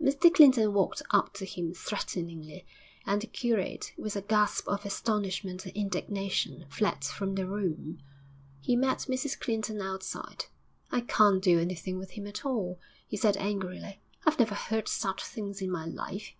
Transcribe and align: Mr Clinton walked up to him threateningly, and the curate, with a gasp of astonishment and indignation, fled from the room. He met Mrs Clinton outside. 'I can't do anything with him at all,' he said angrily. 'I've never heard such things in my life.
Mr 0.00 0.32
Clinton 0.32 0.72
walked 0.72 1.02
up 1.10 1.34
to 1.34 1.44
him 1.44 1.74
threateningly, 1.74 2.64
and 3.04 3.20
the 3.20 3.26
curate, 3.26 3.92
with 3.98 4.14
a 4.14 4.22
gasp 4.22 4.68
of 4.68 4.84
astonishment 4.86 5.66
and 5.66 5.74
indignation, 5.74 6.64
fled 6.68 7.02
from 7.04 7.34
the 7.34 7.44
room. 7.44 7.98
He 8.60 8.76
met 8.76 9.06
Mrs 9.08 9.36
Clinton 9.40 9.82
outside. 9.82 10.44
'I 10.92 11.00
can't 11.00 11.42
do 11.42 11.58
anything 11.58 11.98
with 11.98 12.10
him 12.12 12.28
at 12.28 12.46
all,' 12.46 12.78
he 13.08 13.16
said 13.16 13.36
angrily. 13.38 14.00
'I've 14.24 14.38
never 14.38 14.54
heard 14.54 14.86
such 14.86 15.24
things 15.24 15.60
in 15.60 15.68
my 15.72 15.84
life. 15.84 16.30